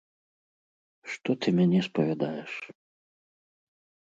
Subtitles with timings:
[1.15, 2.51] Што ты мяне спавядаеш?